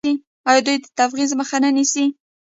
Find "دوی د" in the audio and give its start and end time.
0.65-0.85